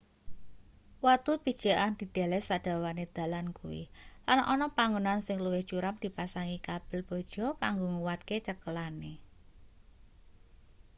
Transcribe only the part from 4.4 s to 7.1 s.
ana panggonan sing luwih curam dipasangi kabel